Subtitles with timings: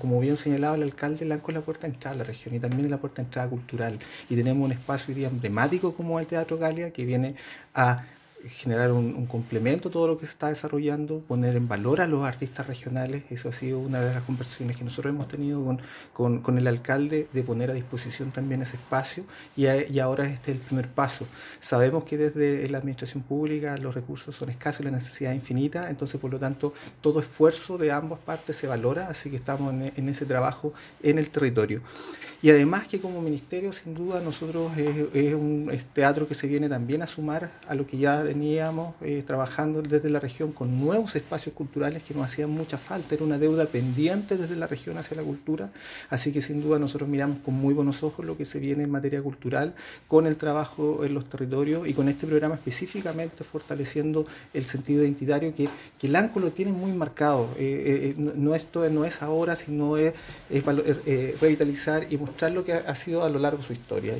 [0.00, 2.54] como bien señalaba el alcalde, el ANCO es la puerta de entrada a la región
[2.54, 3.98] y también es la puerta de entrada cultural.
[4.28, 7.34] Y tenemos un espacio hoy día emblemático como el Teatro Galia que viene
[7.74, 8.02] a
[8.48, 12.24] generar un, complemento a todo lo que se está desarrollando, poner en valor a los
[12.24, 13.24] artistas regionales.
[13.30, 15.80] Eso ha sido una de las conversaciones que nosotros hemos tenido con,
[16.12, 19.24] con, con el alcalde, de poner a disposición también ese espacio
[19.56, 21.26] y, y, ahora este es el primer paso.
[21.58, 25.90] Sabemos que desde la administración pública los recursos son escasos y la necesidad es infinita,
[25.90, 29.92] entonces por lo tanto todo esfuerzo de ambas partes se valora, así que estamos en,
[29.94, 31.82] en ese trabajo en el territorio.
[32.42, 37.02] Y además que como ministerio, sin duda, nosotros es, un teatro que se viene también
[37.02, 41.54] a sumar a lo que ya veníamos eh, trabajando desde la región con nuevos espacios
[41.54, 43.14] culturales que nos hacían mucha falta.
[43.14, 45.70] Era una deuda pendiente desde la región hacia la cultura.
[46.08, 48.90] Así que sin duda nosotros miramos con muy buenos ojos lo que se viene en
[48.90, 49.74] materia cultural,
[50.08, 55.54] con el trabajo en los territorios y con este programa específicamente fortaleciendo el sentido identitario
[55.54, 57.50] que, que el ANCO lo tiene muy marcado.
[57.58, 60.14] Eh, eh, no, esto no es ahora, sino es,
[60.48, 60.64] es
[61.40, 64.14] revitalizar y mostrar lo que ha sido a lo largo de su historia.